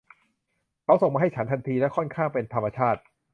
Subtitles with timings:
[0.83, 3.01] เขาส่งมาให้ฉันทันทีและค่อนข้างเป็นธรรมชาติ